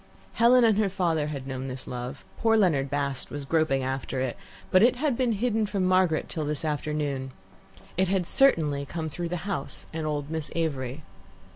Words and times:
Helen 0.33 0.63
and 0.63 0.79
her 0.79 0.89
father 0.89 1.27
had 1.27 1.45
known 1.45 1.67
this 1.67 1.85
love, 1.85 2.25
poor 2.39 2.57
Leonard 2.57 2.89
Bast 2.89 3.29
was 3.29 3.45
groping 3.45 3.83
after 3.83 4.19
it, 4.19 4.35
but 4.71 4.81
it 4.81 4.95
had 4.95 5.15
been 5.15 5.33
hidden 5.33 5.67
from 5.67 5.85
Margaret 5.85 6.27
till 6.27 6.43
this 6.43 6.65
afternoon. 6.65 7.29
It 7.97 8.07
had 8.07 8.25
certainly 8.25 8.83
come 8.83 9.09
through 9.09 9.29
the 9.29 9.37
house 9.45 9.85
and 9.93 10.07
old 10.07 10.31
Miss 10.31 10.49
Avery. 10.55 11.03